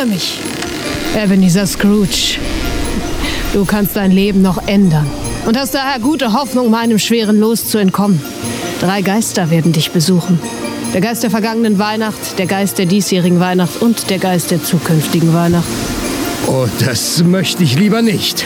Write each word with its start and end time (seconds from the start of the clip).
höre 0.00 0.06
mich. 0.06 0.38
Ebenezer 1.14 1.66
Scrooge. 1.66 2.38
Du 3.52 3.64
kannst 3.64 3.96
dein 3.96 4.10
Leben 4.10 4.40
noch 4.40 4.66
ändern 4.66 5.06
und 5.46 5.58
hast 5.58 5.74
daher 5.74 5.98
gute 5.98 6.32
Hoffnung, 6.32 6.70
meinem 6.70 6.98
schweren 6.98 7.38
Los 7.38 7.66
zu 7.66 7.78
entkommen. 7.78 8.22
Drei 8.80 9.02
Geister 9.02 9.50
werden 9.50 9.72
dich 9.72 9.90
besuchen. 9.90 10.40
Der 10.94 11.00
Geist 11.00 11.22
der 11.22 11.30
vergangenen 11.30 11.78
Weihnacht, 11.78 12.38
der 12.38 12.46
Geist 12.46 12.78
der 12.78 12.86
diesjährigen 12.86 13.40
Weihnacht 13.40 13.82
und 13.82 14.08
der 14.10 14.18
Geist 14.18 14.50
der 14.50 14.62
zukünftigen 14.62 15.34
Weihnacht. 15.34 15.68
Oh, 16.46 16.66
das 16.84 17.22
möchte 17.22 17.62
ich 17.62 17.78
lieber 17.78 18.00
nicht. 18.00 18.44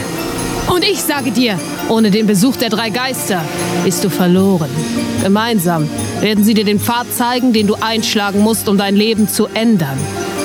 Und 0.74 0.84
ich 0.84 1.00
sage 1.02 1.30
dir, 1.30 1.58
ohne 1.88 2.10
den 2.10 2.26
Besuch 2.26 2.56
der 2.56 2.70
drei 2.70 2.90
Geister 2.90 3.42
bist 3.84 4.02
du 4.02 4.10
verloren. 4.10 4.70
Gemeinsam 5.22 5.88
werden 6.20 6.42
sie 6.42 6.54
dir 6.54 6.64
den 6.64 6.80
Pfad 6.80 7.06
zeigen, 7.14 7.52
den 7.52 7.66
du 7.66 7.76
einschlagen 7.80 8.40
musst, 8.40 8.68
um 8.68 8.76
dein 8.76 8.96
Leben 8.96 9.28
zu 9.28 9.46
ändern. 9.54 9.98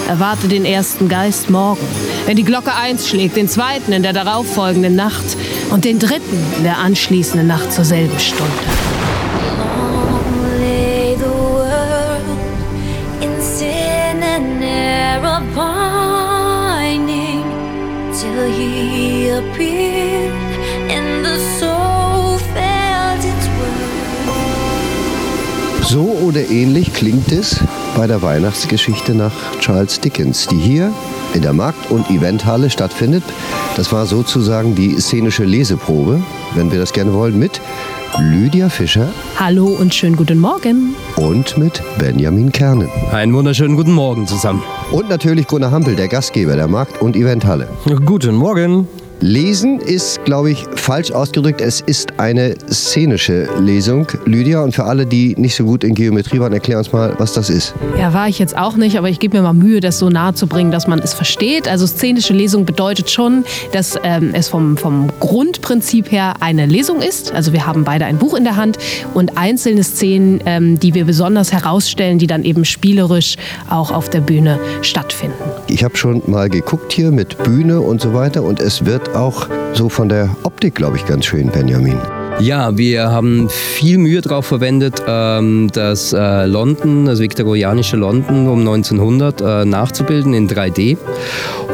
Erwarte 0.10 0.48
den 0.48 0.66
ersten 0.66 1.08
Geist 1.08 1.52
morgen, 1.52 1.86
wenn 2.26 2.36
die 2.36 2.44
Glocke 2.44 2.74
eins 2.74 3.08
schlägt, 3.08 3.36
den 3.36 3.48
zweiten 3.48 3.92
in 3.92 4.02
der 4.02 4.12
darauffolgenden 4.12 4.96
Nacht 4.96 5.38
und 5.70 5.86
den 5.86 6.00
dritten 6.00 6.36
in 6.58 6.64
der 6.64 6.80
anschließenden 6.80 7.46
Nacht 7.48 7.72
zur 7.72 7.86
selben 7.86 8.18
Stunde. 8.20 8.52
till 18.20 18.52
he 18.52 19.30
appeared 19.30 20.49
So 25.90 26.04
oder 26.04 26.52
ähnlich 26.52 26.94
klingt 26.94 27.32
es 27.32 27.60
bei 27.98 28.06
der 28.06 28.22
Weihnachtsgeschichte 28.22 29.16
nach 29.16 29.32
Charles 29.60 30.00
Dickens, 30.00 30.46
die 30.46 30.60
hier 30.60 30.94
in 31.34 31.42
der 31.42 31.52
Markt- 31.52 31.90
und 31.90 32.12
Eventhalle 32.12 32.70
stattfindet. 32.70 33.24
Das 33.76 33.92
war 33.92 34.06
sozusagen 34.06 34.76
die 34.76 35.02
szenische 35.02 35.46
Leseprobe, 35.46 36.22
wenn 36.54 36.72
wir 36.72 36.78
das 36.78 36.94
gerne 36.94 37.12
wollen, 37.16 37.40
mit 37.40 37.60
Lydia 38.20 38.70
Fischer. 38.70 39.12
Hallo 39.40 39.66
und 39.66 39.96
schönen 39.96 40.16
guten 40.16 40.38
Morgen. 40.38 40.94
Und 41.16 41.58
mit 41.58 41.82
Benjamin 41.98 42.52
Kernen. 42.52 42.88
Einen 43.12 43.34
wunderschönen 43.34 43.76
guten 43.76 43.94
Morgen 43.94 44.28
zusammen. 44.28 44.62
Und 44.92 45.10
natürlich 45.10 45.48
Gunnar 45.48 45.72
Hampel, 45.72 45.96
der 45.96 46.08
Gastgeber 46.08 46.56
der 46.56 46.68
Markt- 46.68 47.02
und 47.02 47.16
Eventhalle. 47.16 47.68
Guten 48.06 48.36
Morgen. 48.36 48.88
Lesen 49.22 49.82
ist, 49.82 50.24
glaube 50.24 50.52
ich, 50.52 50.66
falsch 50.76 51.12
ausgedrückt. 51.12 51.60
Es 51.60 51.82
ist 51.82 52.20
eine 52.20 52.56
szenische 52.72 53.50
Lesung. 53.60 54.08
Lydia, 54.26 54.64
und 54.64 54.74
für 54.74 54.86
alle, 54.86 55.06
die 55.06 55.36
nicht 55.38 55.56
so 55.56 55.66
gut 55.66 55.84
in 55.84 55.94
Geometrie 55.94 56.40
waren, 56.40 56.54
erklär 56.54 56.78
uns 56.78 56.94
mal, 56.94 57.16
was 57.18 57.34
das 57.34 57.50
ist. 57.50 57.74
Ja, 57.98 58.14
war 58.14 58.30
ich 58.30 58.40
jetzt 58.40 58.58
auch 58.58 58.78
nicht, 58.78 58.98
aber 58.98 59.10
ich 59.10 59.20
gebe 59.20 59.38
mir 59.38 59.44
mal 59.44 59.54
Mühe, 59.54 59.82
das 59.82 60.00
so 60.00 60.10
nahe 60.10 60.34
zu 60.36 60.48
bringen, 60.48 60.72
dass 60.72 60.88
man 60.88 61.00
es 61.00 61.14
versteht. 61.14 61.68
Also 61.68 61.86
szenische 61.86 62.32
Lesung 62.32 62.66
bedeutet 62.66 63.10
schon, 63.10 63.44
dass 63.74 64.00
ähm, 64.04 64.32
es 64.34 64.48
vom, 64.48 64.78
vom 64.78 65.10
Grundprinzip 65.20 66.12
her 66.12 66.36
eine 66.40 66.66
Lesung 66.66 67.02
ist. 67.02 67.34
Also 67.34 67.52
wir 67.52 67.68
haben 67.68 67.84
beide 67.84 68.06
ein 68.06 68.18
Buch 68.18 68.36
in 68.36 68.46
der 68.46 68.56
Hand 68.56 68.78
und 69.14 69.38
einzelne 69.38 69.84
Szenen, 69.84 70.40
ähm, 70.46 70.80
die 70.80 70.94
wir 70.94 71.04
besonders 71.04 71.52
herausstellen, 71.52 72.20
die 72.20 72.28
dann 72.28 72.46
eben 72.46 72.64
spielerisch 72.64 73.36
auch 73.70 73.92
auf 73.92 74.10
der 74.10 74.22
Bühne 74.22 74.60
stattfinden. 74.82 75.36
Ich 75.68 75.84
habe 75.84 75.98
schon 75.98 76.22
mal 76.26 76.50
geguckt 76.50 76.94
hier 76.94 77.12
mit 77.12 77.38
Bühne 77.44 77.82
und 77.82 78.00
so 78.00 78.14
weiter 78.14 78.44
und 78.44 78.62
es 78.62 78.86
wird 78.86 79.09
auch 79.16 79.48
so 79.74 79.90
von 79.90 80.10
der 80.10 80.36
Optik, 80.44 80.76
glaube 80.76 80.98
ich, 80.98 81.06
ganz 81.06 81.26
schön, 81.26 81.50
Benjamin. 81.50 82.19
Ja, 82.42 82.78
wir 82.78 83.12
haben 83.12 83.50
viel 83.50 83.98
Mühe 83.98 84.22
darauf 84.22 84.46
verwendet, 84.46 85.04
ähm, 85.06 85.70
das 85.74 86.14
äh, 86.14 86.46
London, 86.46 87.06
das 87.06 87.20
viktorianische 87.20 87.98
London 87.98 88.48
um 88.48 88.60
1900 88.60 89.42
äh, 89.42 89.66
nachzubilden 89.66 90.34
in 90.34 90.48
3D 90.48 90.96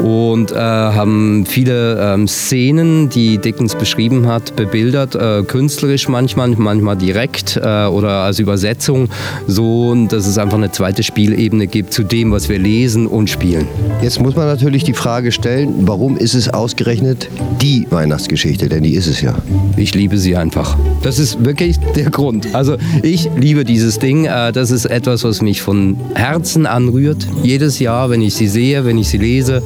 und 0.01 0.51
äh, 0.51 0.55
haben 0.55 1.45
viele 1.45 1.99
ähm, 2.01 2.27
Szenen, 2.27 3.09
die 3.09 3.37
Dickens 3.37 3.75
beschrieben 3.75 4.27
hat, 4.27 4.55
bebildert, 4.55 5.15
künstlerisch 5.47 6.07
manchmal, 6.07 6.49
manchmal 6.49 6.97
direkt 6.97 7.57
oder 7.57 8.23
als 8.23 8.39
Übersetzung, 8.39 9.09
so 9.47 9.93
dass 10.09 10.27
es 10.27 10.37
einfach 10.37 10.57
eine 10.57 10.71
zweite 10.71 11.03
Spielebene 11.03 11.67
gibt 11.67 11.93
zu 11.93 12.03
dem, 12.03 12.31
was 12.31 12.49
wir 12.49 12.59
lesen 12.59 13.07
und 13.07 13.29
spielen. 13.29 13.67
Jetzt 14.01 14.19
muss 14.19 14.35
man 14.35 14.47
natürlich 14.47 14.83
die 14.83 14.93
Frage 14.93 15.31
stellen, 15.31 15.87
warum 15.87 16.17
ist 16.17 16.33
es 16.33 16.49
ausgerechnet 16.49 17.29
die 17.61 17.87
Weihnachtsgeschichte? 17.89 18.67
Denn 18.67 18.83
die 18.83 18.95
ist 18.95 19.07
es 19.07 19.21
ja. 19.21 19.35
Ich 19.77 19.93
liebe 19.93 20.17
sie 20.17 20.35
einfach 20.35 20.54
einfach. 20.55 20.77
Das 21.01 21.19
ist 21.19 21.43
wirklich 21.43 21.79
der 21.95 22.09
Grund. 22.09 22.55
Also 22.55 22.77
ich 23.03 23.29
liebe 23.35 23.63
dieses 23.65 23.99
Ding. 23.99 24.25
Äh, 24.25 24.51
das 24.51 24.71
ist 24.71 24.85
etwas, 24.85 25.23
was 25.23 25.41
mich 25.41 25.61
von 25.61 25.97
Herzen 26.15 26.65
anrührt. 26.65 27.27
Jedes 27.43 27.79
Jahr, 27.79 28.09
wenn 28.09 28.21
ich 28.21 28.35
sie 28.35 28.47
sehe, 28.47 28.85
wenn 28.85 28.97
ich 28.97 29.09
sie 29.09 29.17
lese. 29.17 29.61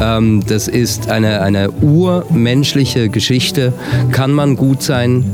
Ähm, 0.00 0.42
das 0.46 0.68
ist 0.68 1.10
eine, 1.10 1.42
eine 1.42 1.70
urmenschliche 1.70 3.08
Geschichte. 3.08 3.72
Kann 4.10 4.32
man 4.32 4.56
gut 4.56 4.82
sein, 4.82 5.24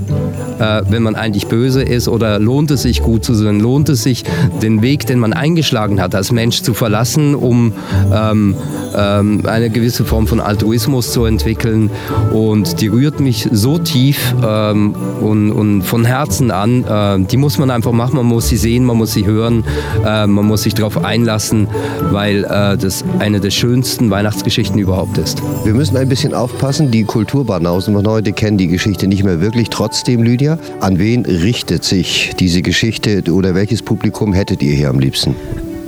äh, 0.59 0.83
wenn 0.89 1.03
man 1.03 1.15
eigentlich 1.15 1.47
böse 1.47 1.83
ist? 1.83 2.09
Oder 2.09 2.39
lohnt 2.39 2.71
es 2.71 2.83
sich 2.83 3.03
gut 3.03 3.25
zu 3.25 3.35
sein? 3.35 3.61
Lohnt 3.61 3.89
es 3.89 4.03
sich, 4.03 4.25
den 4.63 4.83
Weg, 4.83 5.07
den 5.07 5.19
man 5.19 5.33
eingeschlagen 5.33 6.01
hat, 6.01 6.15
als 6.15 6.33
Mensch 6.33 6.63
zu 6.63 6.75
verlassen, 6.75 7.35
um 7.35 7.73
ähm, 8.13 8.55
ähm, 8.97 9.43
eine 9.47 9.71
gewisse 9.71 10.05
Form 10.05 10.27
von 10.27 10.41
Altruismus 10.41 11.13
zu 11.13 11.25
entwickeln? 11.25 11.91
Und 12.33 12.81
die 12.81 12.89
rührt 12.89 13.21
mich 13.21 13.49
so 13.53 13.79
tief. 13.79 14.35
Ähm, 14.45 14.95
und, 15.21 15.53
und, 15.53 15.83
von 15.83 16.05
Herzen 16.05 16.51
an. 16.51 16.85
Äh, 16.85 17.27
die 17.27 17.37
muss 17.37 17.59
man 17.59 17.71
einfach 17.71 17.93
machen, 17.93 18.17
man 18.17 18.27
muss 18.27 18.49
sie 18.49 18.57
sehen, 18.57 18.85
man 18.85 18.97
muss 18.97 19.13
sie 19.13 19.27
hören, 19.27 19.65
äh, 20.05 20.27
man 20.27 20.47
muss 20.47 20.63
sich 20.63 20.75
darauf 20.75 21.05
einlassen, 21.05 21.69
weil 22.11 22.45
äh, 22.45 22.77
das 22.77 23.05
eine 23.19 23.41
der 23.41 23.51
schönsten 23.51 24.11
Weihnachtsgeschichten 24.11 24.79
überhaupt 24.79 25.19
ist. 25.19 25.43
Wir 25.65 25.75
müssen 25.75 25.97
ein 25.97 26.09
bisschen 26.09 26.35
aufpassen, 26.35 26.91
die 26.91 27.05
Kulturbanausen 27.05 27.95
von 27.95 28.07
heute 28.07 28.33
kennen 28.33 28.59
die 28.59 28.69
Geschichte 28.69 29.07
nicht 29.07 29.25
mehr 29.25 29.41
wirklich. 29.41 29.71
Trotzdem, 29.71 30.23
Lydia, 30.23 30.48
an 30.81 30.99
wen 30.99 31.27
richtet 31.27 31.85
sich 31.85 32.33
diese 32.39 32.63
Geschichte 32.63 33.23
oder 33.31 33.55
welches 33.55 33.83
Publikum 33.83 34.33
hättet 34.33 34.63
ihr 34.63 34.75
hier 34.75 34.89
am 34.89 35.01
liebsten? 35.01 35.35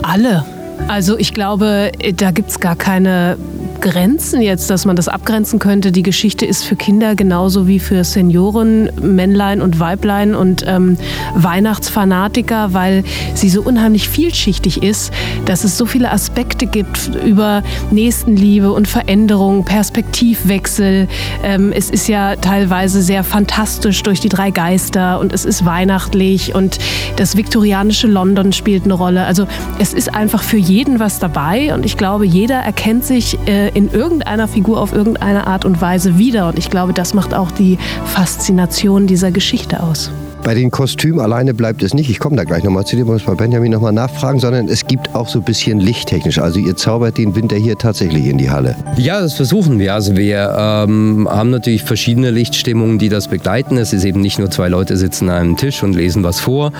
Alle. 0.02 0.44
Also 0.88 1.16
ich 1.18 1.32
glaube, 1.32 1.92
da 2.16 2.30
gibt 2.32 2.50
es 2.50 2.58
gar 2.58 2.74
keine 2.74 3.36
Grenzen 3.80 4.42
jetzt, 4.42 4.70
dass 4.70 4.84
man 4.84 4.96
das 4.96 5.08
abgrenzen 5.08 5.58
könnte. 5.58 5.92
Die 5.92 6.02
Geschichte 6.02 6.44
ist 6.44 6.64
für 6.64 6.76
Kinder 6.76 7.14
genauso 7.14 7.66
wie 7.66 7.78
für 7.78 8.04
Senioren, 8.04 8.90
Männlein 9.00 9.62
und 9.62 9.80
Weiblein 9.80 10.34
und 10.34 10.64
ähm, 10.66 10.96
Weihnachtsfanatiker, 11.34 12.74
weil 12.74 13.04
sie 13.34 13.48
so 13.48 13.62
unheimlich 13.62 14.08
vielschichtig 14.08 14.82
ist, 14.82 15.12
dass 15.46 15.64
es 15.64 15.78
so 15.78 15.86
viele 15.86 16.10
Aspekte 16.10 16.66
gibt 16.66 17.10
über 17.24 17.62
Nächstenliebe 17.90 18.72
und 18.72 18.86
Veränderung, 18.86 19.64
Perspektivwechsel. 19.64 21.08
Ähm, 21.42 21.72
es 21.72 21.90
ist 21.90 22.08
ja 22.08 22.36
teilweise 22.36 23.02
sehr 23.02 23.24
fantastisch 23.24 24.02
durch 24.02 24.20
die 24.20 24.28
drei 24.28 24.50
Geister 24.50 25.18
und 25.20 25.32
es 25.32 25.44
ist 25.44 25.64
weihnachtlich 25.64 26.54
und 26.54 26.78
das 27.16 27.36
viktorianische 27.36 28.06
London 28.06 28.52
spielt 28.52 28.84
eine 28.84 28.94
Rolle. 28.94 29.24
Also 29.24 29.46
es 29.78 29.94
ist 29.94 30.14
einfach 30.14 30.42
für 30.42 30.58
jeden 30.58 31.00
was 31.00 31.18
dabei 31.18 31.74
und 31.74 31.86
ich 31.86 31.96
glaube, 31.96 32.26
jeder 32.26 32.56
erkennt 32.56 33.04
sich 33.04 33.38
äh, 33.46 33.69
in 33.74 33.90
irgendeiner 33.90 34.48
Figur 34.48 34.80
auf 34.80 34.92
irgendeine 34.92 35.46
Art 35.46 35.64
und 35.64 35.80
Weise 35.80 36.18
wieder. 36.18 36.48
Und 36.48 36.58
ich 36.58 36.70
glaube, 36.70 36.92
das 36.92 37.14
macht 37.14 37.34
auch 37.34 37.50
die 37.50 37.78
Faszination 38.04 39.06
dieser 39.06 39.30
Geschichte 39.30 39.82
aus. 39.82 40.10
Bei 40.42 40.54
den 40.54 40.70
Kostümen 40.70 41.20
alleine 41.20 41.52
bleibt 41.52 41.82
es 41.82 41.92
nicht. 41.92 42.08
Ich 42.08 42.18
komme 42.18 42.34
da 42.36 42.44
gleich 42.44 42.64
nochmal 42.64 42.86
zu 42.86 42.96
dir, 42.96 43.04
muss 43.04 43.22
bei 43.22 43.34
Benjamin 43.34 43.72
nochmal 43.72 43.92
nachfragen, 43.92 44.40
sondern 44.40 44.68
es 44.68 44.86
gibt 44.86 45.14
auch 45.14 45.28
so 45.28 45.40
ein 45.40 45.44
bisschen 45.44 45.80
lichttechnisch. 45.80 46.38
Also 46.38 46.58
ihr 46.58 46.76
zaubert 46.76 47.18
den 47.18 47.34
Winter 47.36 47.56
hier 47.56 47.76
tatsächlich 47.76 48.26
in 48.26 48.38
die 48.38 48.50
Halle. 48.50 48.74
Ja, 48.96 49.20
das 49.20 49.34
versuchen 49.34 49.78
wir. 49.78 49.94
Also 49.94 50.16
wir 50.16 50.54
ähm, 50.58 51.28
haben 51.30 51.50
natürlich 51.50 51.84
verschiedene 51.84 52.30
Lichtstimmungen, 52.30 52.98
die 52.98 53.10
das 53.10 53.28
begleiten. 53.28 53.76
Es 53.76 53.92
ist 53.92 54.04
eben 54.04 54.20
nicht 54.20 54.38
nur 54.38 54.50
zwei 54.50 54.68
Leute 54.68 54.96
sitzen 54.96 55.28
an 55.28 55.36
einem 55.36 55.56
Tisch 55.56 55.82
und 55.82 55.94
lesen 55.94 56.24
was 56.24 56.40
vor, 56.40 56.72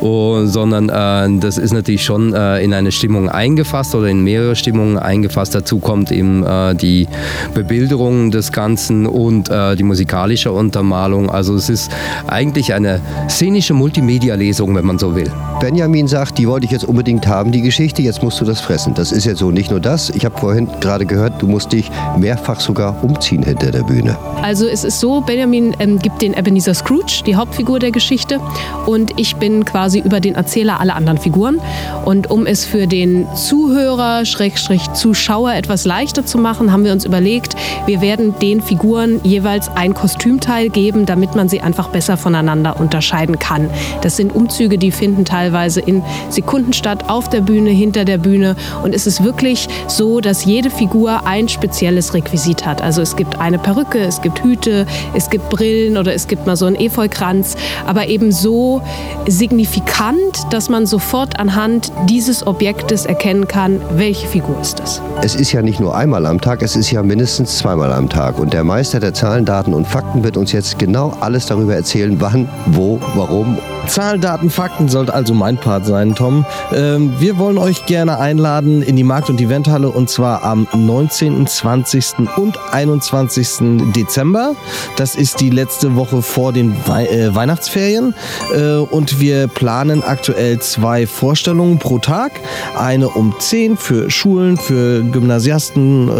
oh, 0.00 0.44
sondern 0.44 0.88
äh, 0.88 1.40
das 1.40 1.58
ist 1.58 1.72
natürlich 1.72 2.04
schon 2.04 2.32
äh, 2.32 2.62
in 2.62 2.72
eine 2.72 2.92
Stimmung 2.92 3.28
eingefasst 3.28 3.94
oder 3.94 4.06
in 4.06 4.22
mehrere 4.22 4.54
Stimmungen 4.54 4.98
eingefasst. 4.98 5.54
Dazu 5.54 5.80
kommt 5.80 6.12
eben 6.12 6.44
äh, 6.44 6.74
die 6.76 7.08
Bebilderung 7.54 8.30
des 8.30 8.52
Ganzen 8.52 9.06
und 9.06 9.50
äh, 9.50 9.74
die 9.74 9.82
musikalische 9.82 10.52
Untermalung. 10.52 11.28
Also 11.28 11.56
es 11.56 11.68
ist 11.68 11.90
eigentlich 12.28 12.72
eine 12.72 12.99
szenische 13.28 13.74
Multimedia-Lesung, 13.74 14.74
wenn 14.74 14.84
man 14.84 14.98
so 14.98 15.14
will. 15.14 15.30
Benjamin 15.60 16.08
sagt, 16.08 16.38
die 16.38 16.48
wollte 16.48 16.66
ich 16.66 16.72
jetzt 16.72 16.84
unbedingt 16.84 17.26
haben, 17.26 17.52
die 17.52 17.62
Geschichte, 17.62 18.02
jetzt 18.02 18.22
musst 18.22 18.40
du 18.40 18.44
das 18.44 18.60
fressen. 18.60 18.94
Das 18.94 19.12
ist 19.12 19.24
jetzt 19.24 19.38
so. 19.38 19.50
Nicht 19.50 19.70
nur 19.70 19.80
das, 19.80 20.10
ich 20.10 20.24
habe 20.24 20.38
vorhin 20.38 20.68
gerade 20.80 21.06
gehört, 21.06 21.40
du 21.40 21.46
musst 21.46 21.72
dich 21.72 21.90
mehrfach 22.18 22.60
sogar 22.60 23.02
umziehen 23.02 23.42
hinter 23.42 23.70
der 23.70 23.82
Bühne. 23.82 24.16
Also 24.42 24.66
es 24.66 24.84
ist 24.84 25.00
so, 25.00 25.20
Benjamin 25.20 25.74
ähm, 25.78 25.98
gibt 25.98 26.22
den 26.22 26.34
Ebenezer 26.34 26.74
Scrooge, 26.74 27.22
die 27.26 27.36
Hauptfigur 27.36 27.78
der 27.78 27.90
Geschichte, 27.90 28.40
und 28.86 29.12
ich 29.18 29.36
bin 29.36 29.64
quasi 29.64 30.00
über 30.00 30.20
den 30.20 30.34
Erzähler 30.34 30.80
aller 30.80 30.96
anderen 30.96 31.18
Figuren. 31.18 31.60
Und 32.04 32.30
um 32.30 32.46
es 32.46 32.64
für 32.64 32.86
den 32.86 33.26
Zuhörer, 33.34 34.24
Schrägstrich 34.24 34.92
Zuschauer 34.92 35.52
etwas 35.54 35.84
leichter 35.84 36.24
zu 36.24 36.38
machen, 36.38 36.72
haben 36.72 36.84
wir 36.84 36.92
uns 36.92 37.04
überlegt, 37.04 37.54
wir 37.86 38.00
werden 38.00 38.34
den 38.40 38.60
Figuren 38.60 39.20
jeweils 39.24 39.68
ein 39.68 39.94
Kostümteil 39.94 40.68
geben, 40.68 41.06
damit 41.06 41.34
man 41.34 41.48
sie 41.48 41.60
einfach 41.60 41.88
besser 41.88 42.16
voneinander 42.16 42.78
unterscheidet 42.78 42.89
unterscheiden 42.90 43.38
kann. 43.38 43.70
Das 44.02 44.16
sind 44.16 44.34
Umzüge, 44.34 44.76
die 44.76 44.90
finden 44.90 45.24
teilweise 45.24 45.80
in 45.80 46.02
Sekunden 46.28 46.72
statt, 46.72 47.04
auf 47.08 47.28
der 47.28 47.40
Bühne, 47.40 47.70
hinter 47.70 48.04
der 48.04 48.18
Bühne. 48.18 48.56
Und 48.82 48.96
es 48.96 49.06
ist 49.06 49.22
wirklich 49.22 49.68
so, 49.86 50.20
dass 50.20 50.44
jede 50.44 50.70
Figur 50.70 51.24
ein 51.24 51.48
spezielles 51.48 52.14
Requisit 52.14 52.66
hat. 52.66 52.82
Also 52.82 53.00
es 53.00 53.14
gibt 53.14 53.38
eine 53.38 53.60
Perücke, 53.60 54.00
es 54.00 54.20
gibt 54.22 54.42
Hüte, 54.42 54.86
es 55.14 55.30
gibt 55.30 55.50
Brillen 55.50 55.98
oder 55.98 56.12
es 56.14 56.26
gibt 56.26 56.48
mal 56.48 56.56
so 56.56 56.66
einen 56.66 56.74
Efeukranz, 56.74 57.54
aber 57.86 58.08
eben 58.08 58.32
so 58.32 58.82
signifikant, 59.28 60.18
dass 60.50 60.68
man 60.68 60.86
sofort 60.86 61.38
anhand 61.38 61.92
dieses 62.08 62.44
Objektes 62.44 63.06
erkennen 63.06 63.46
kann, 63.46 63.80
welche 63.94 64.26
Figur 64.26 64.60
ist 64.60 64.80
das. 64.80 65.00
Es 65.22 65.36
ist 65.36 65.52
ja 65.52 65.62
nicht 65.62 65.78
nur 65.78 65.96
einmal 65.96 66.26
am 66.26 66.40
Tag, 66.40 66.62
es 66.62 66.74
ist 66.74 66.90
ja 66.90 67.04
mindestens 67.04 67.58
zweimal 67.58 67.92
am 67.92 68.08
Tag. 68.08 68.40
Und 68.40 68.52
der 68.52 68.64
Meister 68.64 68.98
der 68.98 69.14
Zahlen, 69.14 69.44
Daten 69.44 69.74
und 69.74 69.86
Fakten 69.86 70.24
wird 70.24 70.36
uns 70.36 70.50
jetzt 70.50 70.78
genau 70.78 71.12
alles 71.20 71.46
darüber 71.46 71.74
erzählen, 71.74 72.20
wann, 72.20 72.48
wo, 72.66 72.79
warum 73.14 73.58
Zahlen, 73.86 74.20
Daten, 74.20 74.50
Fakten 74.50 74.88
sollte 74.88 75.12
also 75.14 75.34
mein 75.34 75.56
Part 75.56 75.84
sein, 75.84 76.14
Tom. 76.14 76.44
Ähm, 76.72 77.12
wir 77.18 77.38
wollen 77.38 77.58
euch 77.58 77.86
gerne 77.86 78.18
einladen 78.20 78.82
in 78.82 78.94
die 78.94 79.02
Markt- 79.02 79.30
und 79.30 79.40
Eventhalle 79.40 79.88
und 79.88 80.08
zwar 80.08 80.44
am 80.44 80.68
19., 80.72 81.46
20. 81.46 82.28
und 82.36 82.58
21. 82.70 83.92
Dezember. 83.96 84.54
Das 84.96 85.16
ist 85.16 85.40
die 85.40 85.50
letzte 85.50 85.96
Woche 85.96 86.22
vor 86.22 86.52
den 86.52 86.76
Wei 86.86 87.06
äh, 87.06 87.34
Weihnachtsferien 87.34 88.14
äh, 88.54 88.76
und 88.76 89.18
wir 89.18 89.48
planen 89.48 90.04
aktuell 90.04 90.60
zwei 90.60 91.06
Vorstellungen 91.06 91.78
pro 91.78 91.98
Tag. 91.98 92.32
Eine 92.78 93.08
um 93.08 93.34
10 93.36 93.76
für 93.76 94.08
Schulen, 94.08 94.56
für 94.56 95.02
Gymnasiasten 95.02 96.08
äh, 96.08 96.12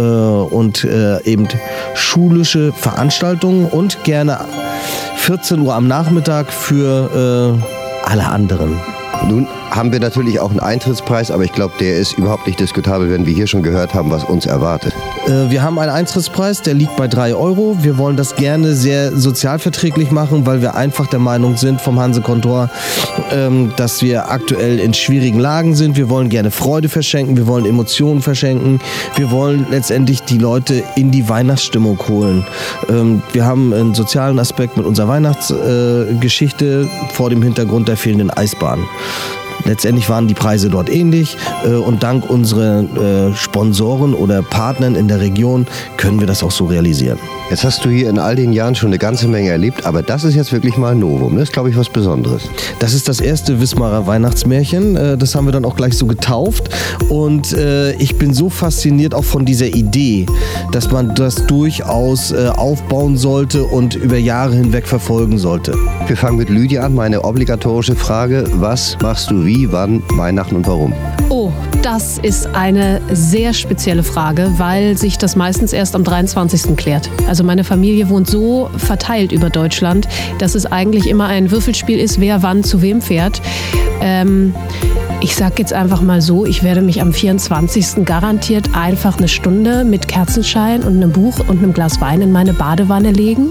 und 0.53 0.83
äh, 0.83 1.23
eben 1.23 1.47
schulische 1.93 2.73
Veranstaltungen 2.73 3.67
und 3.67 4.03
gerne 4.03 4.39
14 5.31 5.61
Uhr 5.61 5.73
am 5.75 5.87
Nachmittag 5.87 6.51
für 6.51 7.55
äh, 7.55 8.05
alle 8.05 8.27
anderen. 8.27 8.77
Nun 9.29 9.47
haben 9.71 9.93
wir 9.93 10.01
natürlich 10.01 10.39
auch 10.39 10.51
einen 10.51 10.59
Eintrittspreis, 10.59 11.31
aber 11.31 11.43
ich 11.43 11.53
glaube, 11.53 11.73
der 11.79 11.97
ist 11.97 12.13
überhaupt 12.13 12.45
nicht 12.45 12.59
diskutabel, 12.59 13.09
wenn 13.09 13.25
wir 13.25 13.33
hier 13.33 13.47
schon 13.47 13.63
gehört 13.63 13.93
haben, 13.93 14.11
was 14.11 14.25
uns 14.25 14.45
erwartet. 14.45 14.93
Äh, 15.27 15.49
wir 15.49 15.63
haben 15.63 15.79
einen 15.79 15.91
Eintrittspreis, 15.91 16.61
der 16.61 16.73
liegt 16.73 16.97
bei 16.97 17.07
3 17.07 17.35
Euro. 17.35 17.77
Wir 17.81 17.97
wollen 17.97 18.17
das 18.17 18.35
gerne 18.35 18.73
sehr 18.73 19.15
sozialverträglich 19.15 20.11
machen, 20.11 20.45
weil 20.45 20.61
wir 20.61 20.75
einfach 20.75 21.07
der 21.07 21.19
Meinung 21.19 21.55
sind 21.55 21.79
vom 21.79 21.99
Hanse-Kontor, 21.99 22.69
ähm, 23.31 23.71
dass 23.77 24.01
wir 24.01 24.29
aktuell 24.29 24.77
in 24.79 24.93
schwierigen 24.93 25.39
Lagen 25.39 25.73
sind. 25.73 25.95
Wir 25.95 26.09
wollen 26.09 26.29
gerne 26.29 26.51
Freude 26.51 26.89
verschenken, 26.89 27.37
wir 27.37 27.47
wollen 27.47 27.65
Emotionen 27.65 28.21
verschenken. 28.21 28.81
Wir 29.15 29.31
wollen 29.31 29.65
letztendlich 29.71 30.21
die 30.23 30.37
Leute 30.37 30.83
in 30.95 31.11
die 31.11 31.29
Weihnachtsstimmung 31.29 31.97
holen. 32.09 32.45
Ähm, 32.89 33.23
wir 33.31 33.45
haben 33.45 33.73
einen 33.73 33.95
sozialen 33.95 34.37
Aspekt 34.37 34.75
mit 34.75 34.85
unserer 34.85 35.07
Weihnachtsgeschichte 35.07 36.89
vor 37.13 37.29
dem 37.29 37.41
Hintergrund 37.41 37.87
der 37.87 37.95
fehlenden 37.95 38.29
Eisbahn. 38.31 38.85
Letztendlich 39.65 40.09
waren 40.09 40.27
die 40.27 40.33
Preise 40.33 40.69
dort 40.69 40.89
ähnlich 40.89 41.37
äh, 41.65 41.69
und 41.69 42.03
dank 42.03 42.29
unserer 42.29 42.81
äh, 42.81 43.35
Sponsoren 43.35 44.13
oder 44.13 44.41
Partnern 44.41 44.95
in 44.95 45.07
der 45.07 45.19
Region 45.19 45.67
können 45.97 46.19
wir 46.19 46.27
das 46.27 46.43
auch 46.43 46.51
so 46.51 46.65
realisieren. 46.65 47.19
Jetzt 47.51 47.65
hast 47.65 47.83
du 47.83 47.89
hier 47.89 48.09
in 48.09 48.17
all 48.17 48.37
den 48.37 48.53
Jahren 48.53 48.75
schon 48.75 48.87
eine 48.87 48.97
ganze 48.97 49.27
Menge 49.27 49.49
erlebt, 49.49 49.85
aber 49.85 50.01
das 50.01 50.23
ist 50.23 50.35
jetzt 50.35 50.53
wirklich 50.53 50.77
mal 50.77 50.93
ein 50.93 50.99
Novum. 50.99 51.33
Das 51.33 51.49
ist, 51.49 51.51
glaube 51.51 51.69
ich, 51.69 51.75
was 51.75 51.89
Besonderes. 51.89 52.43
Das 52.79 52.93
ist 52.93 53.09
das 53.09 53.19
erste 53.19 53.59
Wismarer 53.59 54.07
Weihnachtsmärchen. 54.07 54.95
Äh, 54.95 55.17
das 55.17 55.35
haben 55.35 55.47
wir 55.47 55.51
dann 55.51 55.65
auch 55.65 55.75
gleich 55.75 55.97
so 55.97 56.05
getauft. 56.05 56.69
Und 57.09 57.51
äh, 57.51 57.91
ich 57.95 58.17
bin 58.17 58.33
so 58.33 58.49
fasziniert 58.49 59.13
auch 59.13 59.25
von 59.25 59.43
dieser 59.43 59.67
Idee, 59.67 60.27
dass 60.71 60.91
man 60.91 61.13
das 61.13 61.45
durchaus 61.47 62.31
äh, 62.31 62.47
aufbauen 62.55 63.17
sollte 63.17 63.65
und 63.65 63.95
über 63.95 64.17
Jahre 64.17 64.55
hinweg 64.55 64.87
verfolgen 64.87 65.37
sollte. 65.37 65.75
Wir 66.07 66.15
fangen 66.15 66.37
mit 66.37 66.47
Lydia 66.47 66.83
an. 66.85 66.95
Meine 66.95 67.21
obligatorische 67.25 67.97
Frage: 67.97 68.45
Was 68.53 68.95
machst 69.01 69.29
du 69.29 69.45
wie, 69.45 69.69
wann, 69.73 70.01
Weihnachten 70.15 70.55
und 70.55 70.67
warum? 70.67 70.93
Oh, 71.27 71.51
das 71.81 72.19
ist 72.19 72.47
eine 72.53 73.01
sehr 73.11 73.53
spezielle 73.53 74.03
Frage, 74.03 74.51
weil 74.57 74.97
sich 74.97 75.17
das 75.17 75.35
meistens 75.35 75.73
erst 75.73 75.95
am 75.95 76.03
23. 76.03 76.75
klärt. 76.75 77.09
Also 77.27 77.43
meine 77.43 77.63
Familie 77.63 78.09
wohnt 78.09 78.29
so 78.29 78.69
verteilt 78.77 79.31
über 79.31 79.49
Deutschland, 79.49 80.07
dass 80.37 80.53
es 80.53 80.65
eigentlich 80.65 81.07
immer 81.07 81.25
ein 81.25 81.49
Würfelspiel 81.49 81.99
ist, 81.99 82.19
wer 82.19 82.43
wann 82.43 82.63
zu 82.63 82.81
wem 82.81 83.01
fährt. 83.01 83.41
Ähm, 83.99 84.53
ich 85.21 85.35
sag 85.35 85.59
jetzt 85.59 85.73
einfach 85.73 86.01
mal 86.01 86.21
so, 86.21 86.45
ich 86.45 86.63
werde 86.63 86.81
mich 86.81 87.01
am 87.01 87.13
24. 87.13 88.05
garantiert 88.05 88.75
einfach 88.75 89.17
eine 89.17 89.27
Stunde 89.27 89.83
mit 89.83 90.07
Kerzenschein 90.07 90.83
und 90.83 90.97
einem 90.97 91.11
Buch 91.11 91.39
und 91.47 91.59
einem 91.59 91.73
Glas 91.73 92.01
Wein 92.01 92.21
in 92.21 92.31
meine 92.31 92.53
Badewanne 92.53 93.11
legen 93.11 93.49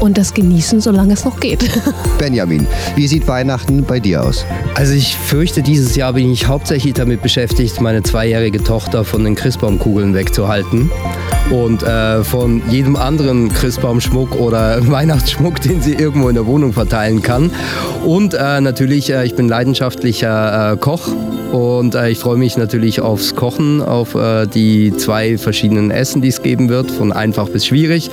und 0.00 0.18
das 0.18 0.34
genießen, 0.34 0.80
solange 0.80 1.14
es 1.14 1.24
noch 1.24 1.40
geht. 1.40 1.70
Benjamin, 2.18 2.66
wie 2.96 3.06
sieht 3.06 3.26
Weihnachten 3.26 3.84
bei 3.84 4.00
dir 4.00 4.24
aus? 4.24 4.44
Also 4.74 4.92
ich 4.92 5.16
fürchte, 5.16 5.62
dieses 5.62 5.96
Jahr 5.96 6.12
bin 6.12 6.30
ich 6.32 6.46
hauptsächlich 6.46 6.94
damit 6.94 7.22
beschäftigt, 7.22 7.47
meine 7.80 8.02
zweijährige 8.02 8.62
Tochter 8.62 9.04
von 9.04 9.24
den 9.24 9.34
Christbaumkugeln 9.34 10.14
wegzuhalten 10.14 10.90
und 11.50 11.82
äh, 11.82 12.22
von 12.24 12.62
jedem 12.70 12.96
anderen 12.96 13.52
Christbaumschmuck 13.52 14.38
oder 14.38 14.78
Weihnachtsschmuck, 14.90 15.60
den 15.60 15.80
sie 15.80 15.94
irgendwo 15.94 16.28
in 16.28 16.34
der 16.34 16.46
Wohnung 16.46 16.72
verteilen 16.72 17.22
kann. 17.22 17.50
Und 18.04 18.34
äh, 18.34 18.60
natürlich, 18.60 19.10
äh, 19.10 19.24
ich 19.24 19.34
bin 19.34 19.48
leidenschaftlicher 19.48 20.72
äh, 20.72 20.76
Koch 20.76 21.08
und 21.52 21.94
äh, 21.94 22.10
ich 22.10 22.18
freue 22.18 22.36
mich 22.36 22.56
natürlich 22.56 23.00
aufs 23.00 23.34
Kochen, 23.34 23.82
auf 23.82 24.14
äh, 24.14 24.46
die 24.46 24.94
zwei 24.96 25.38
verschiedenen 25.38 25.90
Essen, 25.90 26.20
die 26.22 26.28
es 26.28 26.42
geben 26.42 26.68
wird, 26.68 26.90
von 26.90 27.12
einfach 27.12 27.48
bis 27.48 27.66
schwierig 27.66 28.10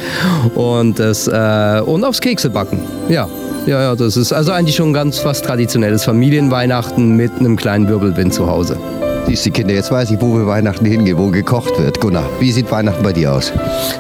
und, 0.55 0.99
das, 0.99 1.27
und 1.27 2.03
aufs 2.03 2.21
Keksebacken. 2.21 2.79
Ja. 3.09 3.27
Ja, 3.65 3.81
ja, 3.81 3.95
das 3.95 4.15
ist 4.15 4.31
also 4.31 4.51
eigentlich 4.51 4.75
schon 4.75 4.93
ganz 4.93 5.17
fast 5.17 5.43
traditionelles 5.43 6.03
Familienweihnachten 6.03 7.15
mit 7.15 7.31
einem 7.39 7.55
kleinen 7.55 7.87
Wirbelwind 7.87 8.31
zu 8.31 8.45
Hause. 8.45 8.77
Siehst 9.27 9.45
die 9.45 9.51
Kinder, 9.51 9.73
jetzt 9.73 9.91
weiß 9.91 10.11
ich, 10.11 10.21
wo 10.21 10.35
wir 10.35 10.45
Weihnachten 10.45 10.85
hingehen, 10.85 11.17
wo 11.17 11.29
gekocht 11.29 11.79
wird. 11.79 11.99
Gunnar, 11.99 12.29
wie 12.39 12.51
sieht 12.51 12.71
Weihnachten 12.71 13.03
bei 13.03 13.11
dir 13.11 13.33
aus? 13.33 13.51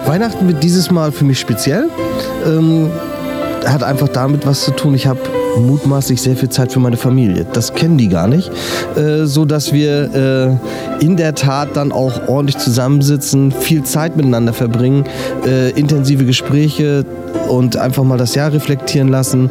Weihnachten 0.05 0.47
wird 0.47 0.63
dieses 0.63 0.91
Mal 0.91 1.11
für 1.11 1.25
mich 1.25 1.39
speziell. 1.39 1.89
Ähm, 2.45 2.91
hat 3.65 3.83
einfach 3.83 4.07
damit 4.07 4.45
was 4.45 4.63
zu 4.63 4.71
tun. 4.71 4.93
Ich 4.93 5.07
habe 5.07 5.19
mutmaßlich 5.57 6.21
sehr 6.21 6.35
viel 6.35 6.49
Zeit 6.49 6.71
für 6.71 6.79
meine 6.79 6.97
Familie. 6.97 7.45
Das 7.53 7.73
kennen 7.73 7.97
die 7.97 8.07
gar 8.07 8.27
nicht. 8.27 8.51
Äh, 8.95 9.25
so 9.25 9.45
dass 9.45 9.73
wir 9.73 10.59
äh, 11.01 11.03
in 11.03 11.17
der 11.17 11.35
Tat 11.35 11.75
dann 11.75 11.91
auch 11.91 12.27
ordentlich 12.27 12.57
zusammensitzen, 12.57 13.51
viel 13.51 13.83
Zeit 13.83 14.15
miteinander 14.15 14.53
verbringen, 14.53 15.05
äh, 15.45 15.71
intensive 15.71 16.25
Gespräche 16.25 17.05
und 17.49 17.77
einfach 17.77 18.03
mal 18.03 18.17
das 18.17 18.35
Jahr 18.35 18.51
reflektieren 18.51 19.07
lassen 19.07 19.49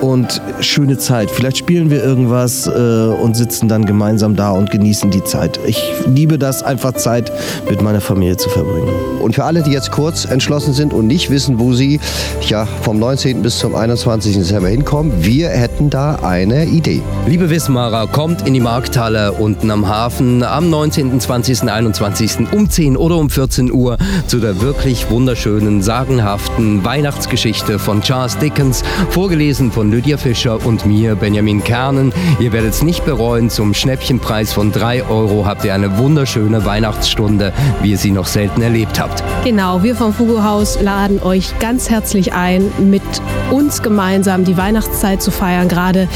und 0.00 0.40
schöne 0.60 0.98
Zeit. 0.98 1.30
Vielleicht 1.30 1.58
spielen 1.58 1.90
wir 1.90 2.02
irgendwas 2.02 2.66
äh, 2.66 2.70
und 2.70 3.36
sitzen 3.36 3.68
dann 3.68 3.84
gemeinsam 3.84 4.36
da 4.36 4.50
und 4.50 4.70
genießen 4.70 5.10
die 5.10 5.24
Zeit. 5.24 5.58
Ich 5.66 5.92
liebe 6.06 6.38
das, 6.38 6.62
einfach 6.62 6.92
Zeit 6.92 7.32
mit 7.68 7.82
meiner 7.82 8.00
Familie 8.00 8.36
zu 8.36 8.48
verbringen. 8.48 8.88
Und 9.20 9.34
für 9.34 9.44
alle, 9.44 9.62
die 9.62 9.70
jetzt 9.70 9.90
kurz 9.92 10.24
entschlossen 10.24 10.74
sind 10.74 10.92
und 10.92 11.06
nicht 11.06 11.30
wissen, 11.30 11.58
wo 11.58 11.72
sie 11.72 12.00
ja, 12.48 12.66
vom 12.82 12.98
19. 12.98 13.42
bis 13.42 13.58
zum 13.58 13.74
21. 13.74 14.36
Dezember 14.36 14.68
hinkommen, 14.68 15.12
wir 15.18 15.45
hätten 15.48 15.90
da 15.90 16.16
eine 16.16 16.66
Idee. 16.66 17.02
Liebe 17.26 17.50
Wismarer, 17.50 18.06
kommt 18.06 18.46
in 18.46 18.54
die 18.54 18.60
Markthalle 18.60 19.32
unten 19.32 19.70
am 19.70 19.88
Hafen 19.88 20.42
am 20.42 20.70
19., 20.70 21.18
20., 21.20 21.70
21. 21.70 22.52
um 22.52 22.70
10 22.70 22.96
oder 22.96 23.16
um 23.16 23.30
14 23.30 23.72
Uhr 23.72 23.96
zu 24.26 24.38
der 24.38 24.60
wirklich 24.60 25.10
wunderschönen, 25.10 25.82
sagenhaften 25.82 26.84
Weihnachtsgeschichte 26.84 27.78
von 27.78 28.00
Charles 28.00 28.38
Dickens, 28.38 28.82
vorgelesen 29.10 29.72
von 29.72 29.90
Lydia 29.90 30.16
Fischer 30.16 30.64
und 30.64 30.86
mir, 30.86 31.14
Benjamin 31.14 31.62
Kernen. 31.64 32.12
Ihr 32.38 32.52
werdet 32.52 32.74
es 32.74 32.82
nicht 32.82 33.04
bereuen, 33.04 33.50
zum 33.50 33.74
Schnäppchenpreis 33.74 34.52
von 34.52 34.72
3 34.72 35.04
Euro 35.04 35.46
habt 35.46 35.64
ihr 35.64 35.74
eine 35.74 35.98
wunderschöne 35.98 36.64
Weihnachtsstunde, 36.64 37.52
wie 37.82 37.92
ihr 37.92 37.98
sie 37.98 38.10
noch 38.10 38.26
selten 38.26 38.62
erlebt 38.62 39.00
habt. 39.00 39.22
Genau, 39.44 39.82
wir 39.82 39.96
vom 39.96 40.12
Fugo-Haus 40.12 40.80
laden 40.80 41.22
euch 41.22 41.58
ganz 41.58 41.90
herzlich 41.90 42.32
ein, 42.32 42.70
mit 42.78 43.02
uns 43.50 43.82
gemeinsam 43.82 44.44
die 44.44 44.56
Weihnachtszeit 44.56 45.22
zu 45.22 45.30
feiern, 45.36 45.68
gerade 45.68 46.08